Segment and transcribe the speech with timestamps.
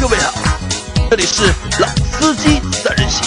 [0.00, 0.32] 各位好，
[1.10, 1.42] 这里是
[1.80, 3.26] 老司机三人行，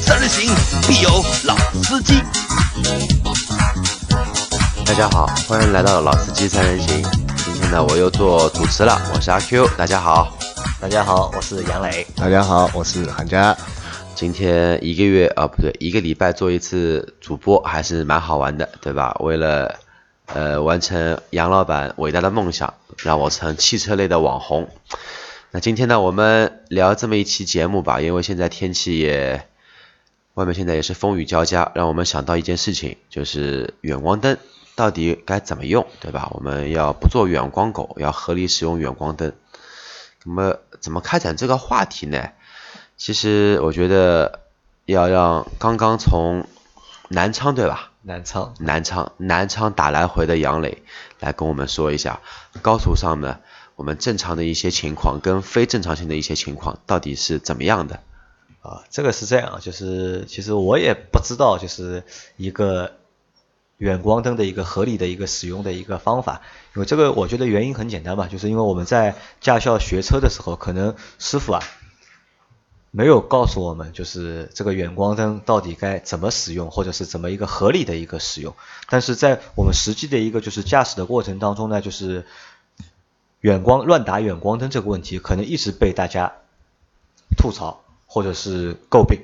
[0.00, 0.50] 三人行
[0.88, 1.10] 必有
[1.44, 2.14] 老司机。
[4.86, 7.02] 大家好，欢迎来到老司机三人行。
[7.44, 9.68] 今天呢，我又做主持了，我是阿 Q。
[9.76, 10.34] 大家好，
[10.80, 12.06] 大家好，我是杨磊。
[12.16, 13.54] 大家好，我是韩佳。
[14.14, 19.14] 今天一个月啊，不对，一个礼拜做一次主播，还是蛮好玩的，对吧？
[19.20, 19.74] 为了
[20.26, 24.68] 呃完成杨老板伟大的梦想，让我成汽车类的网红。
[25.50, 29.46] 那今天呢，我们聊这么一期节目吧，因为现在天气也，
[30.34, 34.36] 外面现在也是风雨交加，让我们想到一件事情，就是远光灯
[34.74, 36.28] 到底该怎么用，对吧？
[36.32, 39.32] 我们要不做远光狗，要合理使用远光灯。
[40.24, 42.30] 那么怎么开展这个话题呢？
[42.96, 44.40] 其实我觉得
[44.86, 46.46] 要让刚刚从
[47.08, 47.92] 南昌对吧？
[48.06, 50.82] 南昌，南昌，南昌打来回的杨磊
[51.20, 52.20] 来跟我们说一下
[52.60, 53.40] 高速上呢，
[53.76, 58.00] 我们正常的一些情况跟非正常性的一些情况到底是怎么样的？
[58.60, 62.04] 啊，这个是这样，就是其实我也不知道，就是
[62.36, 62.92] 一个
[63.78, 66.42] 远光灯的一个合理的一个使用的一个方法，
[66.76, 71.62] 因为这个我觉得原因很简单吧，就是因为我们在驾校学车的时候，可能师傅啊。
[72.96, 78.54] 没有告诉我们，就是这个远光灯到底该怎么使用，或者是怎么一个合理的一个使用。
[78.88, 82.24] 但是在我们实际的一个就是驾驶的过程当中呢，就是
[83.40, 86.34] 远光乱打远光灯这个问题，可能一直被大家
[87.36, 89.18] 吐槽或者是诟病。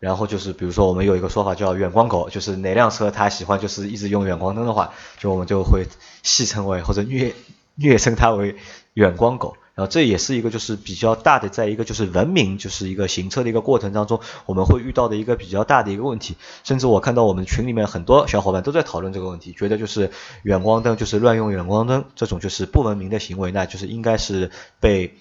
[0.00, 5.86] 然后就是比如说我们有一个说法叫远光狗，就是哪辆车它喜欢就是一直用远光灯的话，就我们就会
[6.24, 7.36] 戏称为或者虐
[7.76, 8.56] 虐称它为
[8.94, 9.56] 远光狗。
[9.74, 16.36] 然后这也是一个就是比较大的，在一个就是文明就是一个行车的一个过程当中，我们会遇到的一个比较大的一个问题。
[16.62, 20.10] 甚至我看到我们群里面很多小伙伴都在讨论这个问题，觉得就是
[20.42, 25.14] 远光灯就是乱用远光灯这种就是不文明的行为，那就是应该是被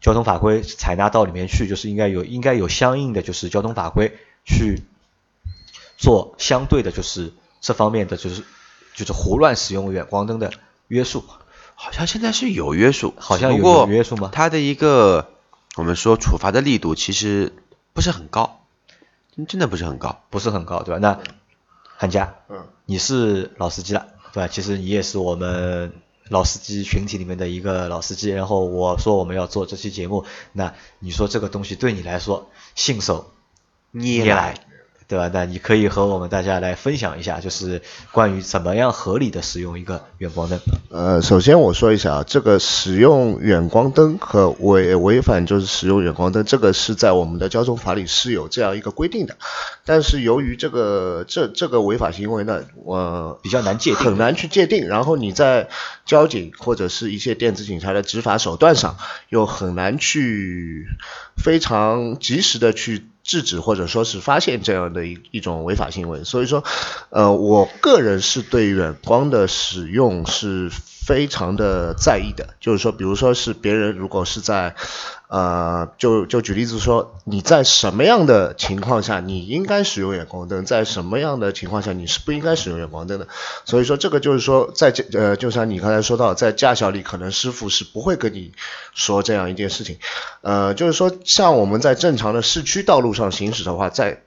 [0.00, 4.82] 交通法规采纳到里面去，就是应该有应该有相应的就是交通法规去
[5.96, 8.42] 做相对的，就是这方面的就是
[8.96, 10.52] 就是胡乱使用远光灯的
[10.88, 11.22] 约束。
[11.82, 14.30] 好像现在是有约束，好像有约束吗？
[14.32, 15.32] 它的一个
[15.74, 17.52] 我们说处罚的力度其实
[17.92, 18.60] 不是很高，
[19.48, 21.00] 真的不是很高，不是很高，对吧？
[21.00, 21.18] 那
[21.96, 24.46] 韩佳，嗯，你是老司机了，对吧？
[24.46, 25.92] 其实你也是我们
[26.28, 28.30] 老司机群体里面的一个老司机。
[28.30, 33.32] 然后我说我们要做这期节目，那你说这个东西对你来说信手
[33.92, 34.54] 拈来。
[35.12, 35.30] 对吧？
[35.30, 40.58] 那你可以和我们大家来分享一下，就是关于怎么样合理的使用一个远光灯。
[40.88, 49.36] 呃，首先我说一下啊，这个使用远光灯和违违反就是使用远光灯，这个是在我们的交通法里是有这样一个规定的。
[49.84, 54.88] 但是由于这个这这个违法行为呢，我比较难界定，很难去界定。
[54.88, 55.68] 然后你在
[56.06, 58.96] 交警或者是一些电子警察的执法手段上，
[59.28, 60.86] 又很难去
[61.36, 63.04] 非常及时的去。
[63.22, 66.64] 制止或者说是发现这样的一一种违法行为，所以说，
[67.10, 72.54] 呃，我个人是对远光的使用是非常的在意的。
[72.60, 74.74] 就是说，比如说是别人如果是在。
[75.32, 83.26] 呃，就就举例子说，你在什么样的情况下你应该使用远光灯，在什么样的情况下你是不应该使用远光灯的。
[83.64, 88.52] 所以说这个就是说，在这呃，就像你刚才说到，在驾校里可能师傅是不会跟你
[88.92, 89.96] 说这样一件事情。
[90.42, 94.20] 呃，就是说像我们在正常的市区道路上行驶的话，在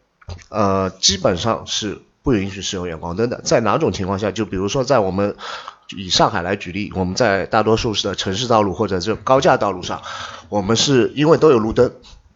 [0.50, 3.42] 呃基本上是不允许使用远光灯的。
[3.44, 4.32] 在哪种情况下？
[4.32, 5.36] 就比如说在我们。
[5.96, 10.02] 以上海来举例，我们在大多数的城市道路或者这高架道路上，
[10.50, 11.92] 我们是因为都有路灯，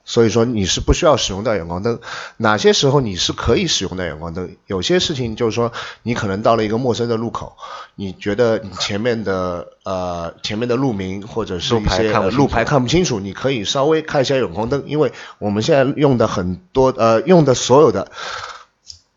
[0.06, 2.00] 所以说你是不需要使用到远光灯。
[2.38, 4.56] 哪些时候你是可以使用到远光灯？
[4.68, 5.72] 有些事情就是说，
[6.04, 7.58] 你可能到了一个陌生的路口，
[7.96, 18.12] 你觉得你前面的呃前面的路名或者是一些路牌看不清楚，你可以稍微看一下远光灯，因为我们现在用的很多呃用的所有的。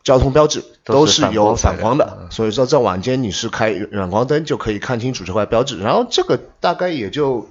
[0.05, 7.49] 交通标志都是有反光的，所以说在晚间你是开远光灯就可以看清楚这块标志，然后这个大概也就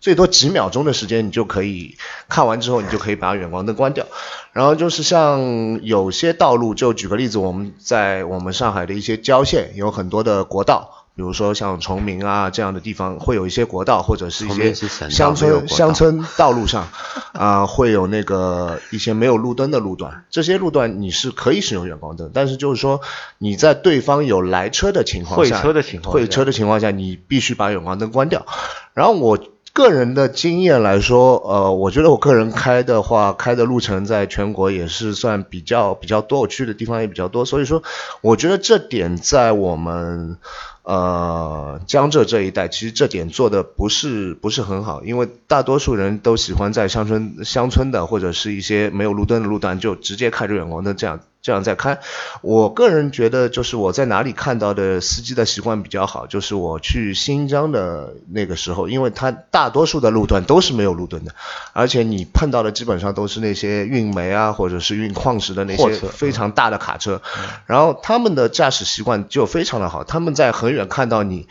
[0.00, 1.96] 最多几秒钟的时间，你就可以
[2.28, 4.06] 看完之后，你就可以把远光灯关掉。
[4.52, 11.01] 然后就是像有些道路，就举个例子，我们在我们上海的一些郊县有很多的国道。
[11.14, 14.72] 比如说像崇明啊这样的地方，会有一些国道或者是一些
[15.10, 16.88] 乡村乡村道路上，
[17.32, 23.02] 啊 会有那个一些没有路灯的路段，这些路段你是可以使用远光灯，但是就是说
[23.36, 28.46] 你在对方有来车的情况下，会车的情况，会车的情况下，你必须把远光灯关掉。
[28.94, 29.38] 然后我
[29.74, 37.82] 个人的经验来说，呃，我觉得我个人开的话，开的路程在全国也是算比较比较多，我去的地方也比较多，所以说
[38.22, 40.38] 我觉得这点在我们。
[40.84, 51.98] 呃，江浙这一带其实这点做的不是不是很好，因为大多数人都喜欢在乡村乡村的或者是一些没有路灯的路段就直接开着远光灯这样这样再开。
[52.40, 61.34] 我个人觉得就是我在哪里看到的司机的习惯比较好，就是我去新疆的那个时候，因为它大多数的路段都是没有路灯的，
[61.72, 67.20] 而且你碰到的基本上都是那些运煤啊或者是运矿石的那些非常大的卡车，
[67.66, 71.48] 然后他们的驾驶习惯就非常的好，他们在很远看到你。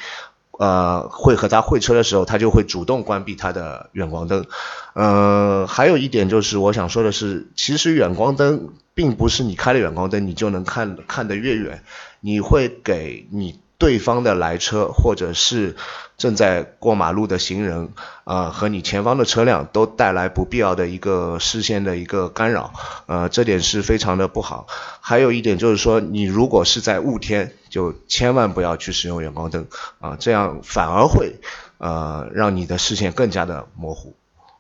[0.61, 4.45] 呃，会和他会车的时候，他就会主动关闭他的远光灯。
[4.93, 11.83] 呃，还有一点就是我想说的是，其实远光灯并不是你开了远光灯你就能看看得越远，
[12.19, 15.75] 你会给你对方的来车或者是
[16.16, 17.89] 正在过马路的行人，
[18.25, 22.74] 呃，和你前方的车辆都带来不必要的一个视线的一个干扰，
[23.07, 24.68] 呃，这点是非常的不好。
[25.00, 29.66] 还有一点就是说，你如果是在雾天，就千万不要去使用远光灯
[30.00, 31.38] 啊，这样反而会
[31.80, 34.16] 呃让你的视线更加的模糊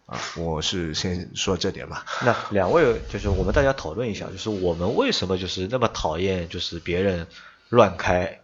[0.07, 0.17] 啊。
[0.37, 2.05] 我是先说这点吧。
[2.25, 7.27] 那两位就是我们大家讨论一下，就是我们为什么就是那么讨厌就是别人
[7.69, 8.40] 乱开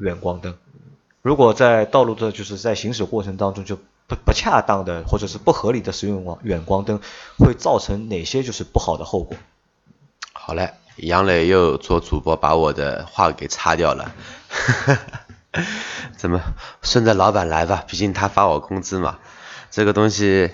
[0.00, 0.54] 远光灯？
[1.22, 3.76] 如果在道路的就是在行驶过程当中就
[4.06, 7.00] 不不恰当的或者是不合理的使用远光灯，
[7.38, 9.36] 会造成哪些就是不好的后果？
[10.32, 14.14] 好嘞，杨磊又做主播把我的话给擦掉了，
[16.16, 16.40] 怎么
[16.80, 17.84] 顺着老板来吧？
[17.86, 19.18] 毕竟他发我工资嘛。
[19.70, 20.50] 这个东西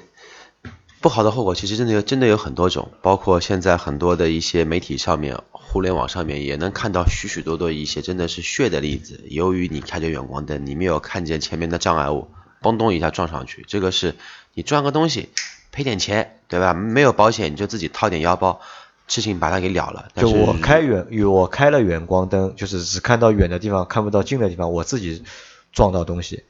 [1.00, 5.40] 不好的后果其实真的有真的有很多种，包括现在很多的一些媒体上面、
[5.74, 9.24] 互联网上面也能看到许许多多一些真的是血的例子。
[9.28, 12.28] 由于你开着远光灯，你没有看见前面的障碍物，
[12.62, 14.14] 嘣咚一下撞上去，这个是
[14.54, 15.30] 你撞个东西
[15.72, 16.74] 赔点钱，对吧？
[16.74, 18.60] 没有保险你就自己掏点腰包。
[19.08, 25.24] 事情把它给了了，但就是我开远，我开了远光灯，就是只看到远的地方，看不到近的地方，我自己
[25.72, 26.44] 撞到东西。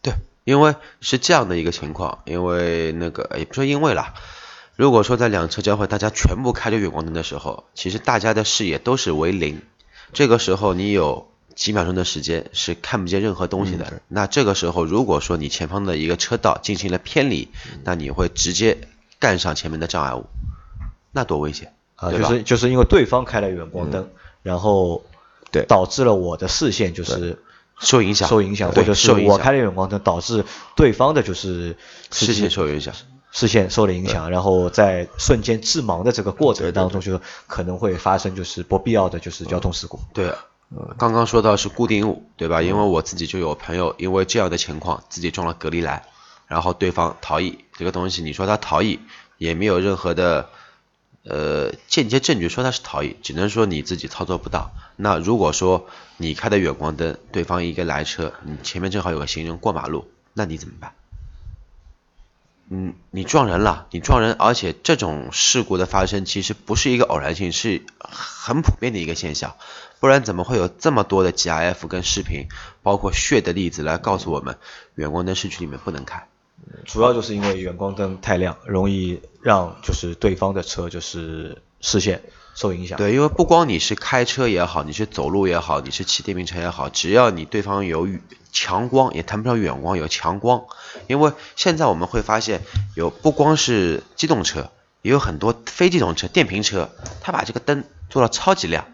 [0.00, 4.14] 对，因为是这样的一个情况，因为那个也不说因为啦，
[4.80, 9.60] 如果说在两车交汇，大家全部开着远光灯的时候，其实大家的视野都是为零，
[10.14, 14.00] 这个时候你有几秒钟的时间是看不见任何东西的。
[14.08, 17.50] 那这个时候，如果说你前方的一个车道进行了偏离，
[17.84, 18.78] 那你会直接
[19.18, 20.24] 干上前面的障碍物，
[21.12, 21.74] 那多危险！
[21.96, 24.08] 啊，就是就是因为对方开了远光灯，
[24.42, 25.04] 然后
[25.50, 25.66] 对。
[25.66, 27.38] 导致了我的视线就是
[27.78, 31.76] 受影响，受影响，或者是我开了远光灯导致对方的就是
[32.10, 32.94] 视线受影响，
[33.30, 40.00] 视线受了影响，然后在瞬间致盲的这个过程当中，就可能会发生就是不必要的就是交通事故。
[40.12, 40.32] 对，
[40.98, 42.62] 刚刚说到是固定物，对吧？
[42.62, 46.02] 因为我自己就有朋友因为这样的情况自己撞了隔离栏，
[46.46, 49.00] 然后对方逃逸，这个东西你说他逃逸
[49.38, 50.48] 也没有任何的。
[51.22, 54.70] 呃，间接证据说他是逃逸，只能说你自己操作不当。
[54.96, 55.86] 那如果说
[56.16, 60.94] 你开的远光灯，对方一个来车，你前面正好有个行人过马路，那你怎么办？
[62.72, 69.56] 嗯，你撞人了，你撞人，而且这种事故的发生其实不是一个偶然性，是很普遍的一个现象。
[69.98, 72.48] 不然怎么会有这么多的 GIF 跟视频，
[72.82, 74.56] 包括血的例子来告诉我们，
[74.94, 76.26] 远光灯市区里面不能开？
[76.86, 82.22] 主要就是因为远光灯太亮，容易让就是对方的车就是视线
[82.60, 82.98] 受影响。
[82.98, 88.06] 对，因为不光你是开车也好，你是走路也好，你是骑电瓶车也好，只要你对方有
[88.52, 90.64] 强光，也谈不上远光，有强光。
[91.06, 92.60] 因为现在我们会发现，
[92.94, 96.90] 有不光是机动车，也有很多非机动车、电瓶车，
[97.22, 98.84] 它把这个灯做到超级亮。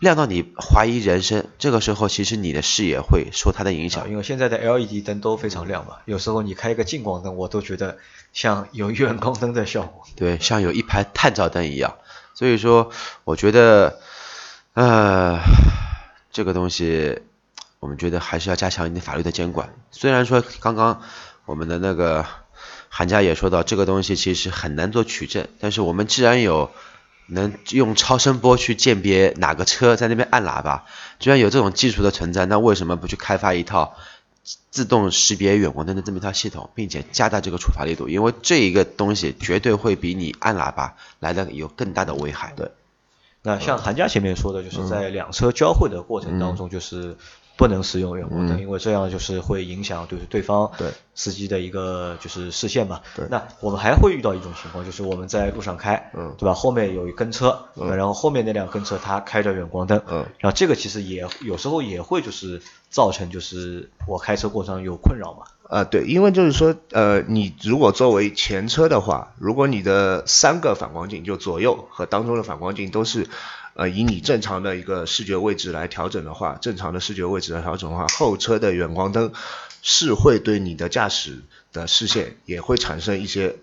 [0.00, 4.10] 亮到你怀疑人生，这个时候其实你的视野会受它的影响。
[4.10, 7.98] 因为现在的 LED 灯都非常亮嘛，有时候你开一个近光灯，我都觉得
[8.32, 10.06] 像有远光灯的效果。
[10.16, 11.96] 对，像有一排探照灯一样。
[12.40, 12.90] 所以说，
[13.24, 14.00] 我觉得，
[14.72, 15.40] 呃，
[16.32, 17.20] 这个东西，
[17.80, 19.74] 我们觉得还是要加强一点法律的监管。
[19.90, 21.02] 虽然说刚刚
[21.44, 22.24] 我们的那个
[22.88, 26.70] 韩家也说到，这个东西其实很难做取证，但是我们既然有。
[27.32, 30.86] 能用超声波去鉴别哪个车在那边按喇叭，
[31.20, 33.94] 居然有这种技术的存在，那为什么不去开发一套
[34.70, 38.08] 自动识别远光灯的这么一套系统，并且加大这个处罚力度？
[38.08, 42.52] 因为这一个东西绝对会比你按喇叭来的有更大的危害。
[42.56, 42.70] 对，
[43.42, 47.16] 那像韩家前面说的，就是在两车交汇的过程当中，就是。
[47.60, 50.72] 不能使用远光灯，因为这样就是会影响就是对方
[51.14, 53.02] 司机的一个就是视线嘛。
[53.28, 56.54] 那我们还会遇到一种情况，就是我们在路上开，对吧？
[56.54, 60.00] 后面有一跟车，然后后面那辆跟车它开着远光灯，
[60.38, 65.44] 然后这个其实也有时候也会就是造成就是我开车过程有困扰嘛。
[65.68, 73.28] 啊，对，因为就是说，呃，你如果作为前车的话，如果你的三个反光镜就左右和当中的反光镜都是，
[73.74, 79.32] 呃，以你正常的一个视觉位置来调整的话，正常的视觉位置来调整的话，后车的远光灯
[79.82, 81.38] 是会对你的驾驶
[81.72, 83.56] 的视线也会产生一些，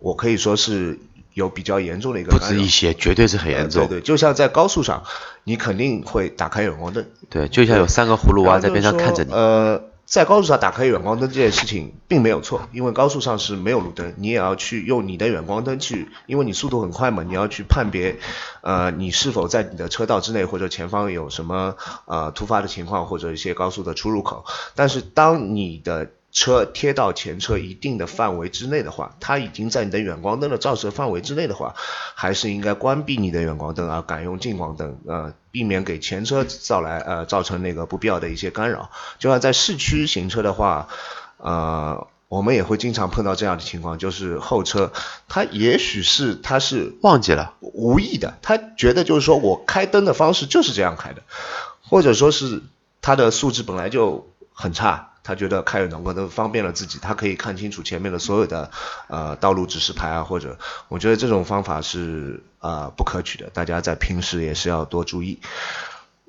[0.00, 0.98] 我可以说是
[1.34, 3.82] 有比较严重的一个不止一些，绝对是很严重。
[3.82, 5.04] 呃对对，就像在高速上，
[5.44, 9.32] 你肯定会打开远光灯，对，就像有三个葫芦娃在边上看着你。
[9.32, 18.16] 呃，在高速上打开远光灯这件事情并没有错，因为高速上是没有路灯，你也要去用你的远光灯去，因为你速度很快嘛，你要去判别，
[18.62, 24.46] 呃，你是否在你的车道之内或者前方有什么呃突发的情况或者一些高速的出入口。
[24.74, 31.74] 但是当你的车贴到前车一定的范围之内的话，它已经在你的远光灯的照射范围之内的话，
[32.14, 38.88] 还是应该关闭你的远光灯，啊改用近光灯，呃，避免给前车造来呃造成那个不必要的一些干扰。
[39.18, 40.86] 就像在市区行车的话，
[41.38, 44.92] 呃，我们也会经常碰到这样的情况，就是后车
[45.26, 51.22] 他也许是他是忘记了，无意的，他觉得就是说我开灯的方式就是这样开的，
[51.82, 52.62] 或者说是
[53.00, 58.70] 他的素质本来就很差，他觉得开远光灯方便了自己，他可以看清楚前面的所有的
[59.08, 60.58] 呃道路指示牌啊，或者
[60.88, 65.38] 我觉得这种方法是啊、不可取的，大家在平时也是要多注意。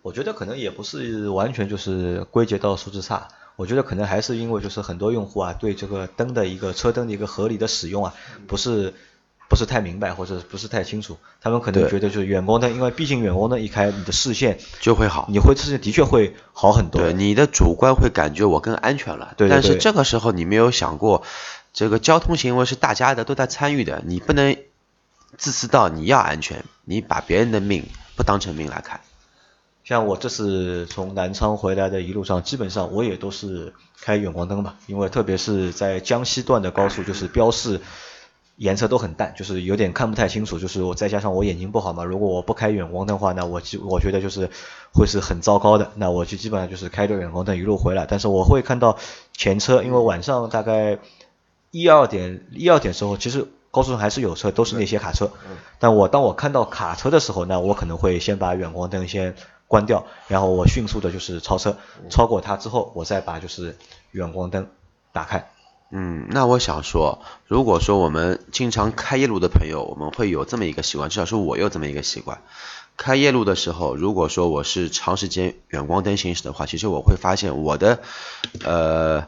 [0.02, 8.14] 我觉得可能也不是完全就是归结到素质差，我觉得可能还是因为就是很多用户啊对这个灯的一个车灯的一个合理的使用啊
[8.48, 8.94] 不是
[9.50, 15.26] 不是太明白或者不是太清楚，他们可能觉得就是远光灯，因为毕竟远光灯一开，你的视线就会好。
[15.30, 17.02] 你会视线的确会好很多。
[17.02, 19.34] 对，你的主观会感觉我更安全了。
[19.36, 21.24] 对对但是这个时候你没有想过，
[21.74, 24.56] 这个交通行为是大家的，都在参与的，你不能
[25.36, 29.02] 自私到你要安全，你把别人的命不当成命来看。
[29.84, 37.82] 像我这次从南昌回来的一路上，基本上我也都是开远光灯吧，因为特别是在江西段的高速，就是标示
[38.60, 40.60] 颜色都很淡，就是有点看不太清楚。
[40.60, 44.50] 就是我再加上我眼睛不好嘛，如果我不开远光灯的话，那我就我觉得就是
[44.94, 45.92] 会是很糟糕的。
[45.96, 48.98] 那我就基本上就是开着远光灯一路回来，但是我会看到
[49.32, 51.00] 前车，因为晚上大概
[51.72, 55.32] 一二点一二点时候，其实高速上还是有车，都是那些卡车。
[55.80, 59.36] 但我当我看到卡车的时候，那我可能会先把远光灯先
[59.68, 61.78] 关掉，然后我迅速的就是超车，
[62.10, 63.78] 超过它之后，我再把就是
[64.12, 64.68] 远光灯
[65.14, 65.50] 打开。
[65.92, 72.42] 嗯，那我想说，如果说我们经常开夜路的朋友，我们会有这么一个习惯，至少是我有这么一个习惯。
[72.96, 78.02] 开夜路的时候，如果说我是长时间远光灯行驶的话，其实我会发现我的，
[78.64, 79.28] 呃，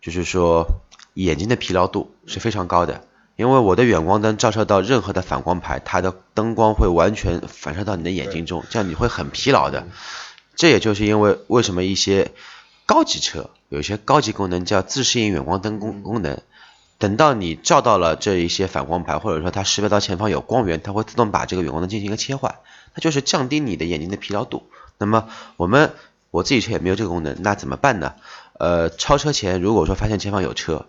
[0.00, 0.66] 就是说
[1.14, 3.04] 眼睛的疲劳度是非常高的，
[3.36, 9.86] 因为我的远光灯照射到任何的反光牌，它的灯光会完全反射到你的眼睛中，这样你会很疲劳的。
[10.56, 12.32] 这也就是因为为什么一些
[12.86, 16.38] 高级车有一些高级功能叫自适应远光灯功功能，
[16.98, 22.54] 等到你照到了这一些反光牌，或者说它识别到前方有光源，它会自动把这个远光灯进行一个切换，
[22.94, 24.70] 它就是降低你的眼睛的疲劳度。
[24.98, 25.92] 那么我们
[26.30, 28.14] 我自己车也没有这个功能，那怎么办呢？
[28.58, 30.86] 呃，超车前如果说发现前方有车，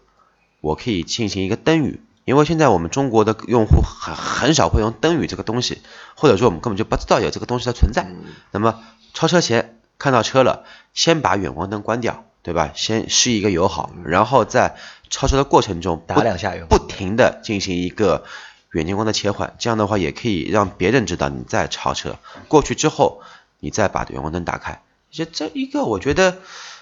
[0.61, 5.81] 我可以进行一个灯语，因为现在我们中国的用户很很少会用灯语这个东西，
[6.15, 8.07] 或者说我们根本就不知道有这个东西的存在。
[8.51, 12.71] 那么超车前看到车了，先把远光灯关掉，对吧？
[12.75, 14.77] 先示一个友好，然后在
[15.09, 18.25] 超车的过程中打两下油不停的进行一个
[18.71, 22.17] 远近光的切换，这样的话也可以让别人知道你在超车。
[22.47, 23.21] 过去之后，
[23.59, 26.37] 你再把远光灯打开，这这一个我觉得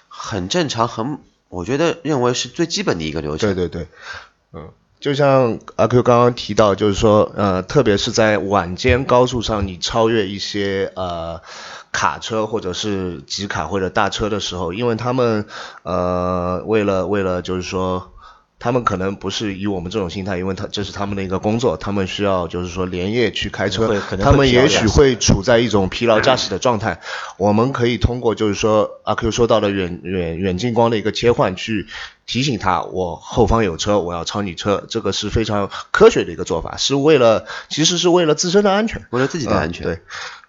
[0.08, 3.54] 很正常，很我觉得认为是最基本的一个流程。
[3.54, 3.88] 对对对，
[4.52, 11.42] 嗯，就像阿 Q 刚刚提到，就是说，呃，特别是在晚间高速上，你超越一些呃
[11.92, 15.46] 卡车或者是集卡或者大车的时候，因为他们
[15.84, 18.12] 呃为了为了就是说。
[18.58, 27.00] 他们可能不是以我们这种心态，因为他这是他们的一个工作，他们需要就是说连夜去开车他们也许会处在一种疲劳驾驶的状态。
[27.38, 31.88] 我们可以通过就是说阿 Q 说到的远远远近光的一个切换，去
[32.26, 39.86] 提醒他我后方有车，我要超你车，这个是非常科学的一个做法，是为了其实是为了自身的安全，为了自己的安全。
[39.86, 40.00] 嗯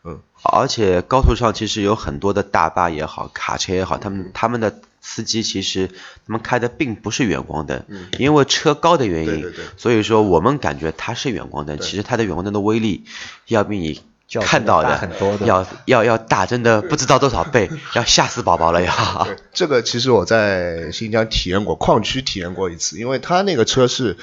[0.05, 7.85] 对，而且高速上其实有很多的大巴也好，卡车也好，他们他们的司机其实他们开的并不是远光灯，
[8.19, 9.65] 因为车高的原因，对对对。
[9.77, 13.05] 所以说我们感觉它是远光灯，其实它的远光灯的威力
[13.47, 14.03] 要比你
[14.43, 15.47] 看到的很多的。
[15.47, 19.29] 要要要大，真的不知道多少倍， 要吓死宝宝了要。
[19.53, 24.17] 这个其实我在新疆体验过，矿区体验过一次，因为他那个车是。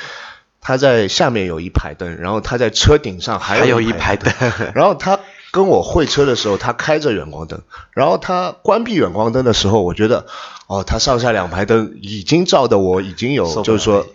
[0.66, 4.34] 他在下面有一排灯，然后他在车顶上还还有一一排灯
[4.74, 5.20] 然后他
[5.52, 7.60] 跟我会车的时候，他开着远光灯，
[7.92, 10.25] 然后他关闭远光灯的时候，我觉得
[10.67, 14.05] 哦，它上下两排灯已经照的我已经有，就是说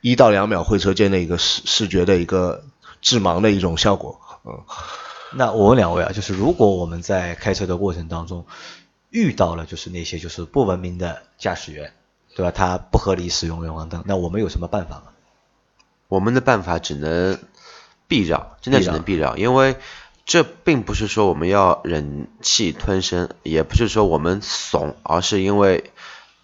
[0.00, 2.64] 一到两秒会车间的一个视视觉的一个
[3.00, 4.20] 致盲的一种效果。
[4.44, 4.64] 嗯，
[5.32, 8.46] 那我问两位啊，就是如果我们在开车的过程当中
[9.10, 11.92] 遇到了就是那些就是不文明的驾驶员，
[12.34, 12.50] 对吧？
[12.50, 15.02] 他不合理使用远光灯，那我们有什么办法吗？
[16.08, 17.38] 我们的办法只能
[18.08, 19.76] 避让，真的只能避让，因为
[20.30, 25.90] 这并不是说我们要忍气吞声，也不是说我们怂，而是因为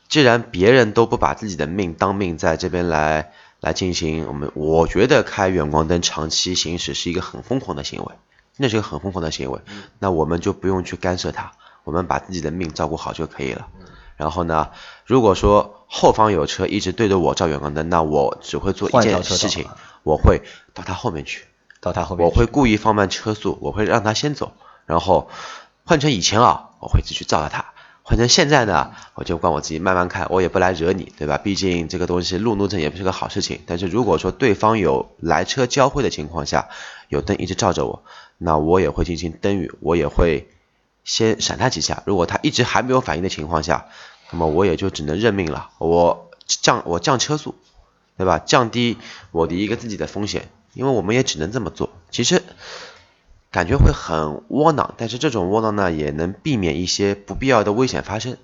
[0.08, 8.12] 既然别人都不把自己的命当命在这边来来进行，我们我觉得开远光灯长期行驶是一个很疯狂的行为，
[8.56, 9.60] 那是一个很疯狂的行为，
[10.00, 11.52] 那我们就不用去干涉它，
[11.84, 13.68] 我们把自己的命照顾好就可以了。
[14.16, 14.70] 然后呢，
[15.04, 19.68] 如果说后方有车一直对着我照远光灯，那我只会做一件事情，
[20.02, 20.42] 我会
[20.74, 21.44] 到他后面去，
[21.86, 24.54] 到他后面我会故意放慢车速，我会让他先走，
[24.86, 25.30] 然后
[25.84, 27.66] 换成以前啊，我会继续照着他。
[28.02, 31.38] 换成现在呢，我就管我自己慢慢开，我也不来惹你，对吧？
[31.38, 33.60] 毕竟这个东西路怒症也不是个好事情。
[33.66, 36.68] 但是如果说对方有来车交汇的情况下，
[37.08, 38.02] 有灯一直照着我，
[38.36, 40.48] 那我也会进行灯语，我也会
[41.04, 42.02] 先闪他几下。
[42.04, 43.86] 如果他一直还没有反应的情况下，
[44.32, 47.54] 那么我也就只能认命了，我降我降车速，
[48.16, 48.40] 对吧？
[48.40, 48.98] 降低
[49.30, 51.90] 我的一个自己的风险，因为我们也只能这么做。
[52.10, 52.42] 其实
[53.50, 58.36] 感觉会很窝囊，但是这种窝囊呢，也能避免一些不必要的危险发生。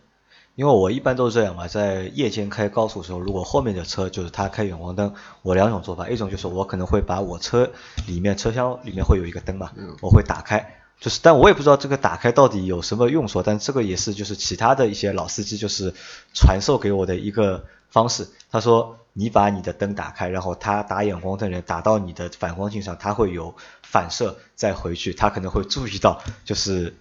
[0.55, 7.71] 因为我一般都是这样嘛，在夜间开高速的时候，如果后面的车就是他开远光灯，我两种做法，一种就是我可能会把我车
[8.07, 9.73] 里面车厢里面会有一个灯嘛，
[10.03, 15.95] 我会打开，就是但我也不知道这个打开到底有什么用处，但这个也是就是其他的一些老司机就是
[16.35, 18.29] 传授给我的一个方式。
[18.51, 26.95] 他说你把你的灯打开，然后他打远光灯的人打到你的反光镜上，他会有反射再回去，他可能会注意到就是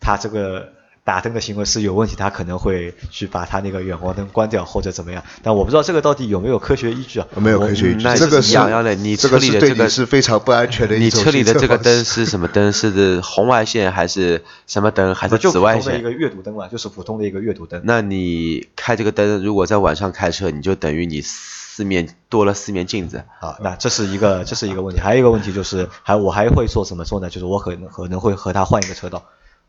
[0.00, 0.72] 他这个
[1.04, 5.22] 打灯的行为是有问题，他可能会去把他那个远光灯关掉或者怎么样。
[5.42, 7.26] 但我不知道这个到底有没有科学依据啊？
[7.36, 12.72] 没有科学依据那，这个是是一样的你车这个是对里的这个你是非常不安全的一你车里的这个灯是什么灯？
[12.72, 15.14] 是红外线还是什么灯？
[15.14, 15.82] 还是紫外线？
[15.82, 17.82] 普通的一个阅读灯嘛，就是普通的一个阅读灯。
[17.84, 23.24] 那你开这个灯，如果在晚上开车，你就等于你四面多了四面镜子。
[23.40, 27.28] 啊，那这是一个这是一个问题，还有一个问题就是，还我还会做怎么做呢？
[27.28, 29.18] 就是我可能可能会和他换一个车道，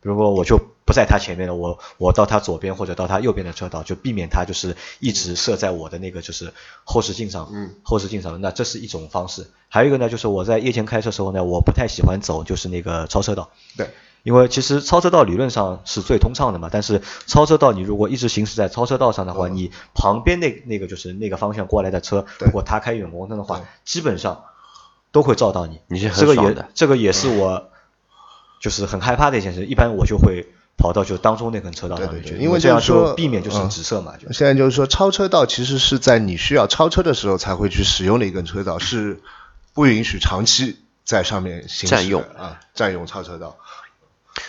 [0.00, 8.40] 比如说我就不在他前面的，我我到他左边或者到他右边的车道，就避免他就是一直射在我的那个就是后视镜上，嗯，后视镜上。
[8.40, 9.50] 那这是一种方式。
[9.68, 13.90] 还有一个呢，就是我在夜间开车时候呢，我不太喜欢走就是那个超车道，对，
[14.22, 24.44] 因为其实超车道理论上是最通畅的嘛，但是超车道你如果一直行驶在超车道上的话，你旁边那那个就是那个方向过来的车，如果他开远光灯的话，基本上
[25.10, 25.80] 都会照到你。
[25.88, 27.70] 你是很这个也这个也是我
[28.60, 30.46] 就是很害怕的一件事，一般我就会
[30.76, 39.20] 跑到就当中那根车道上面去，对对对因为这样就是说避免就是嗯直射嘛，就现在就是说，超车道其实是在你需要超车的时候才会去使用的一根车道，是
[39.72, 43.56] 不允许长期在上面行驶占用啊，占用超车道。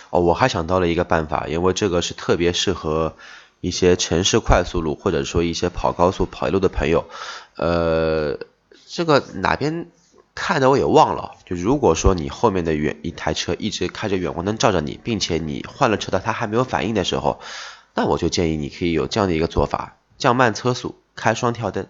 [0.10, 3.16] 哦，我还想到了一个办法，因为这个是特别适合
[3.62, 7.06] 一些城市快速路或者说一些跑高速跑一路的朋友。
[7.56, 8.38] 呃，
[8.88, 9.88] 这个哪边
[10.40, 11.32] 看的我也忘了。
[11.46, 17.40] 就如果说你后面的远一台车一直开着远光灯照着你，并且你换了车道它还没有反应的时候，
[17.96, 21.88] 那我就建议你可以有这样的一个做法：降慢车速，开双跳灯。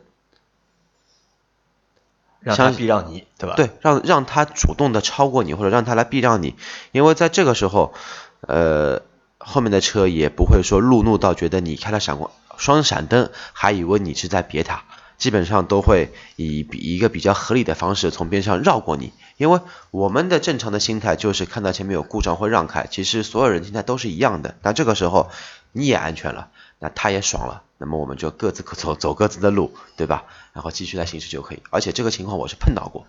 [2.39, 3.55] 让他避让你，对吧？
[3.57, 6.55] 对，让让他主动的超过你，或者让他来避让你，
[6.93, 7.93] 因为在这个时候，
[8.41, 9.01] 呃，
[9.38, 14.86] 后面的车也不会说路怒到觉得你开了闪光双闪灯，还以为你是在别他，
[15.17, 19.60] 基本上都会以比一个比较合理的方式从边上绕过你，因为
[19.91, 25.30] 我们的正常的心态就是看到前面有故障会让开，其实所有人心态都是一样的，那这个时候
[25.71, 26.49] 你也安全了，
[26.80, 30.25] 那他也爽了，那么我们就各自走走各自的路，对吧？
[30.53, 33.06] 然后继续来行驶就可以，而且这个情况我是碰到过。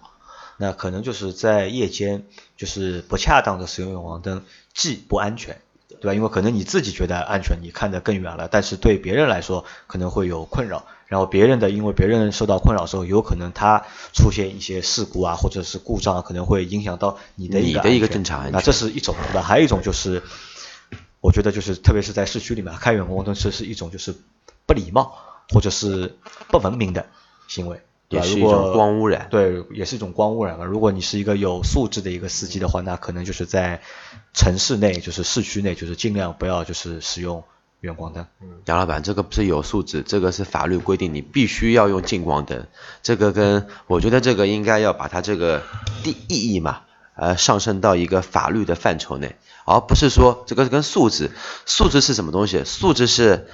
[0.60, 4.44] 那可能就是在夜间，就是不恰当的使用远光灯，
[4.74, 6.14] 既不安全，对吧？
[6.14, 10.84] 因为可能你自己觉得安全，你看得更远了，但是对别人来说可能会有困扰。
[11.06, 19.40] 然后别人的，因为别人受到困扰时候，有可能他出现一些事故啊，或者是故障啊，可能会影响到你的一个你的一个正常安全那这是一种，对吧？
[19.40, 20.22] 还有一种就是，
[21.22, 24.14] 我觉得就是特别是在市区里面开远光灯是是一种就是
[24.66, 25.16] 不礼貌
[25.48, 27.06] 或者是不文明的
[27.46, 27.80] 行为。
[28.08, 29.28] 对也是一种光污染。
[29.30, 30.64] 对，也是一种光污染嘛。
[30.64, 33.82] 如果你是一个有素质的一个司机的话，那可能就是在
[34.32, 37.44] 城市内，就是市区内，就是尽量不要就是使用
[37.80, 38.26] 远光灯。
[38.64, 42.66] 杨老板，这个不是有素质，这个是法律规定，你必须要用近光灯。
[43.02, 45.62] 这个跟我觉得这个应该要把它这个
[46.02, 46.80] 第意义嘛，
[47.14, 51.30] 呃，上升到一个法律的范畴内，而不是说这个跟素质，
[51.66, 52.64] 素质是什么东西？
[52.64, 53.46] 素质是嗯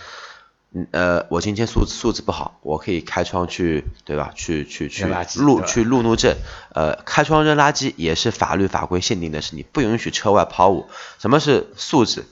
[0.90, 4.32] 呃，我今天素质素质不好，我可以开窗去，对吧？
[4.34, 5.06] 去去去
[5.36, 6.36] 路去路怒症，
[6.74, 10.88] 呃，开窗扔垃圾也是法律法规限定的，是你不允许车外抛物。
[11.20, 12.24] 什么是素质？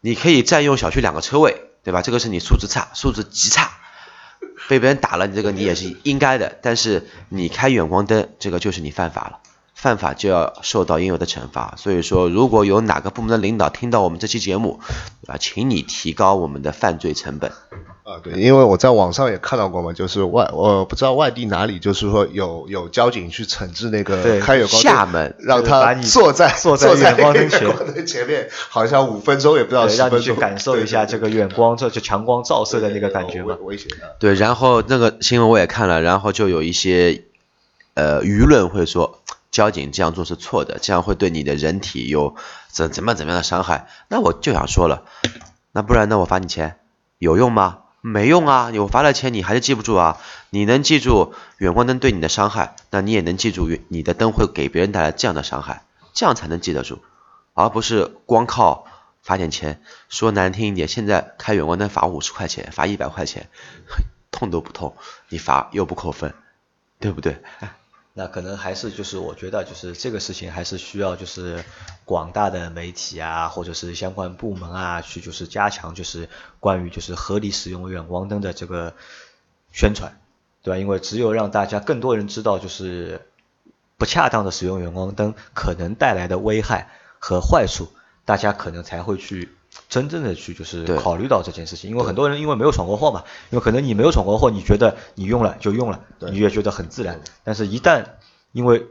[0.00, 2.02] 你可以占用小区两个车位，对吧？
[2.02, 3.70] 这个是你素质差，素质极差，
[4.68, 6.58] 被别人打了，你这个你也是应该的。
[6.62, 9.38] 但是你开远光灯，这个就是你犯法了。
[9.74, 14.80] 犯法就要受到应有的惩罚，所以说，如果有哪个部门的领导听到我们这期节目，
[15.26, 17.50] 啊，请你提高我们的犯罪成本。
[18.02, 27.48] 啊，对，因为我在网上也看到过嘛，就是外我不知道外地哪里，就是说有有交警去惩治那个对开远光灯厦门让他 坐在坐在在远光灯
[28.04, 33.56] 前面，好像五分钟也不知道对，十分钟，让你去感受一下这个远光，这就强光照射的那个感觉嘛。
[33.62, 34.16] 危险的。
[34.18, 37.22] 对，然后那个新闻我也看了，然后就有一些
[37.94, 42.36] 呃舆论会说，交警这样做是错的，这样会对你的人体有
[42.68, 43.88] 怎怎么怎么样的伤害。
[44.08, 45.04] 那我就想说了，
[45.72, 46.18] 那不然呢？
[46.18, 46.78] 我罚你钱
[47.18, 47.78] 有用吗？
[48.02, 48.72] 没用啊！
[48.76, 50.18] 我罚了钱，你还是记不住啊。
[50.48, 55.82] 你能记住远光灯对你的伤害，那你也能记住远你的灯会给别人带来这样的伤害，
[56.14, 57.02] 这样才能记得住，
[57.52, 58.86] 而不是光靠
[59.20, 59.82] 罚点钱。
[60.08, 63.50] 说难听一点，现在开远光灯罚五十块钱，罚一百块钱，
[64.30, 64.96] 痛都不痛，
[65.28, 66.32] 你罚又不扣分，
[67.00, 67.42] 对不对？
[68.12, 71.64] 那可能还是就是我觉得就是这个事情还是需要就是
[72.04, 78.94] 广大的媒体啊，或者是相关部门啊，去就是加强就是关于就是合理使用远光灯的这个
[79.72, 80.20] 宣传，
[80.62, 80.78] 对吧？
[80.78, 83.26] 因为只有让大家更多人知道就是
[83.96, 87.92] 不恰当的使用远光灯可能带来的危害和坏处，
[88.24, 89.50] 大家可能才会去
[89.88, 91.90] 真正的去就是考虑到这件事情。
[91.90, 97.20] 因为很多人因为没有闯过祸嘛，因为可能你没有闯过祸，你觉得你用了就用了，你也觉得很自然。
[97.44, 98.06] 但是，一旦
[98.52, 98.86] 因为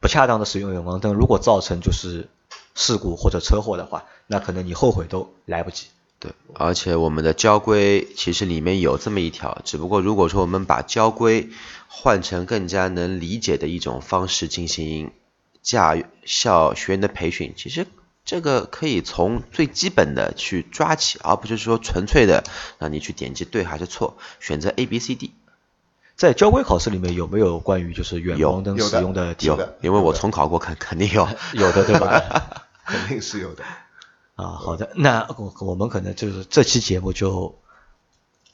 [0.00, 2.28] 不恰当的使用远光灯，如果造成就是
[2.74, 5.86] 事故或者车祸的话，那可能你后悔都来不及。
[6.18, 11.50] 对，而且我们的交规其实里面有这么一条，只不过如果说我们把交规
[11.88, 15.12] 换成更加能理解的一种方式进行
[15.62, 17.86] 驾校学员的培训，其实
[18.26, 22.44] 这个可以从最基本的去抓起，而不是说纯粹的
[22.78, 25.32] 让你去点击对还是错，选择 A B C D。
[26.16, 29.56] 在交规考试里面有没有关于就是远有光灯使用的题有？
[29.56, 31.28] 的，因为我重考过，肯肯定有。
[31.54, 32.66] 有的，对吧？
[32.84, 33.62] 肯定是有的。
[34.34, 37.58] 啊，好的，那我我们可能就是这期节目就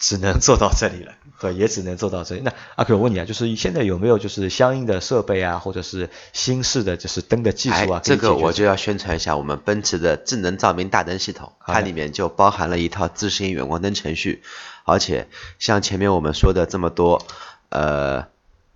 [0.02, 2.40] 只能做到这里了， 对，也只能做到这里。
[2.40, 7.98] 那阿 Q，我问你啊，就是现在有没有就是相应的设备啊，或者是新式的就是灯的技术啊？
[7.98, 14.42] 哎，这个我就要宣传一下我们奔驰的智能照明大灯系统，它里面就包含了一套自适应远光灯程序，
[14.84, 15.28] 而且
[15.60, 17.24] 像前面我们说的这么多，
[17.68, 18.26] 呃，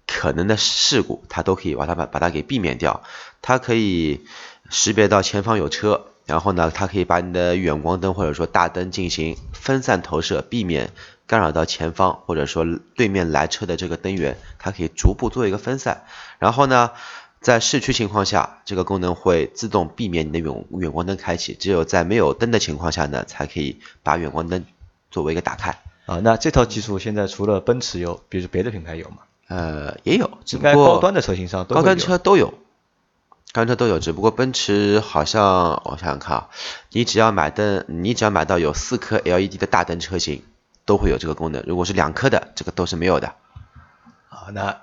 [0.06, 3.02] 可能的事故，它都可以把它把把它给避免掉。
[3.42, 4.20] 它可以
[4.70, 10.90] 识别到前方有车，然后呢，它可以把你的远光灯或者说大灯进行分散投射，避免
[11.26, 16.04] 干扰到前方或者说对面来车的这个灯源，它可以逐步做一个分散。
[16.38, 16.92] 然后呢，
[17.40, 24.64] 在市区情况下，这个功能会自动避免你的远远光灯开启，只有在没有灯的情况下呢，才可以把远光灯
[25.10, 25.78] 作为一个打开。
[26.06, 29.18] 啊，那这套技术现在除了奔驰有，比如别的品牌有吗？
[29.48, 32.54] 呃，也有，只不过高端的车型上都会高端车都有，
[33.52, 36.48] 高端车都有，只不过奔驰好像我想想看啊，
[36.90, 40.42] 你只要买灯，你只要买到有四颗 LED 的大灯车型，
[40.86, 41.62] 都会有这个功能。
[41.66, 43.34] 如果是两颗的，这个都是没有的。
[44.30, 44.76] 啊，那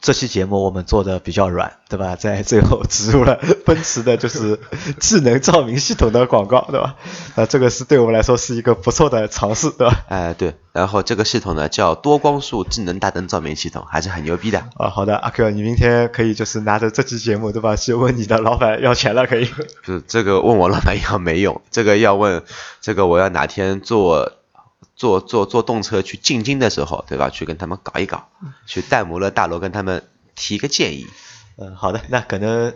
[0.00, 2.14] 这期节目我们做的比较软，对吧？
[2.14, 4.60] 在最后植入了 奔驰的就是
[5.00, 6.94] 智能照明系统的广告，对吧？
[7.34, 10.04] 那，这个是对我们来说是一个不错的尝试，对吧？
[10.08, 14.60] 哎，对，然后这个系统呢叫多光束智能大灯照明系统，还是很牛逼的。
[14.76, 17.74] 啊，好的，阿 Q，你明天可以就是拿着这期节目，对吧？
[17.74, 19.50] 去问你的老板要钱了，可以。
[19.84, 22.42] 就这个问我老板要没用，这个要问
[22.80, 24.32] 这个我要哪天坐
[24.98, 27.30] 坐坐坐动车去进京的时候，对吧？
[27.30, 28.28] 去跟他们搞一搞，
[28.66, 30.02] 去戴姆勒大楼跟他们
[30.34, 31.06] 提个建议。
[31.56, 32.74] 嗯，好的，那可能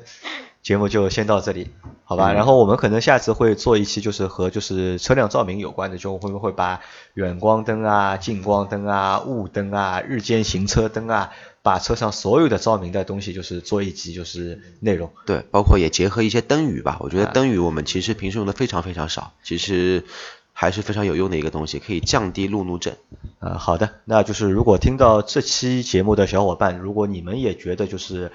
[0.63, 1.71] 节目就先到这里，
[2.05, 2.33] 好吧？
[2.33, 6.81] 嗯然后我们可能下次会做一期就是和就是车辆照明有关的，就会不会把
[7.15, 11.31] 远光灯啊、近光灯啊、雾灯啊、日间行车灯啊，
[11.63, 15.13] 把车上所有的照明的东西就是做一集就是内容。
[15.27, 16.99] 对，包括也结合一些灯语吧。
[17.01, 20.05] 我觉得啊灯语我们其实平时用的非常非常少，其实
[20.53, 22.95] 还是非常有用的一个东西，可以降低路怒症。
[23.41, 28.31] 呃，好的，那就是如果听到这期节目的小伙伴，如果你们也觉得就是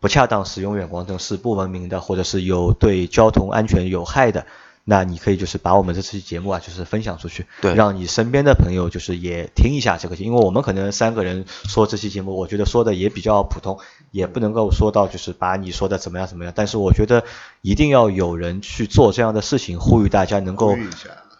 [0.00, 4.46] 不恰当使用远光灯是不文明的，或者是有对交通安全有害的，
[4.84, 13.78] 那你可以就是把我们这期节目啊，就是分享出去，对让你身边的朋友就是也听一下这个，因为我们可能三个人说这期节目，我觉得说的也比较普通，
[14.14, 17.24] 也不能够说到就是把你说的怎么样怎么样，但是我觉得
[17.62, 20.76] 一定要有人去做这样的事情，呼吁大家能够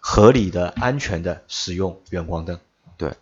[0.00, 2.58] 合理的、安全的使用远光灯。
[2.96, 3.12] 对，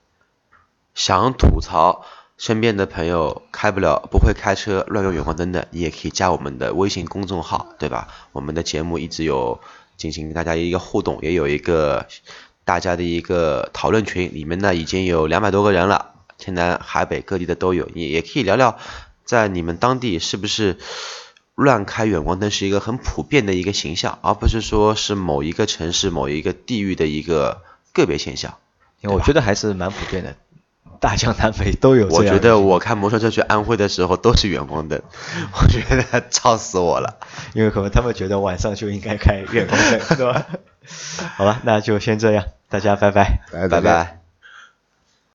[0.94, 2.06] 想吐槽
[2.38, 8.08] 身边的朋友开不了、不会开车、乱用远光灯的，你也可以加我们的微信公众号，对吧？
[8.32, 9.60] 我们的节目一直有
[9.98, 12.06] 进行大家一个互动，也有一个
[12.64, 18.78] 大家的一个讨论群，里面呢已经有两百多个人了，天南海北各地的都有，你也可以聊聊，
[19.24, 20.78] 在你们当地是不是
[21.54, 28.54] 乱开远光灯是一个很普遍的一个形象，而不是说是某一个城市、某一个地域的一个个别现象。
[29.00, 30.36] 因为我觉得还是蛮普遍的，
[31.00, 32.30] 大江南北都有这样的。
[32.32, 35.02] 我觉得我开摩托车去安徽的时候都是远光灯，
[35.60, 37.18] 我觉得 吵死我了。
[37.54, 40.46] 因为可能他们觉得晚上就应该开远光灯，是吧？
[41.36, 43.40] 好吧，那就先这样，大家拜拜。
[43.50, 44.21] 来，拜拜。